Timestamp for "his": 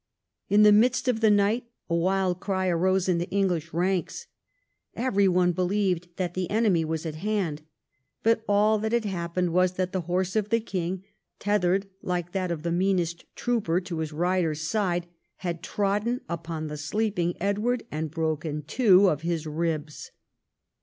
13.99-14.11, 19.21-19.45